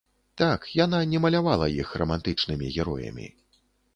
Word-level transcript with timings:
Так, 0.41 0.63
яна 0.85 1.01
не 1.11 1.19
малявала 1.25 1.67
іх 1.83 1.93
рамантычнымі 2.03 2.73
героямі. 2.79 3.27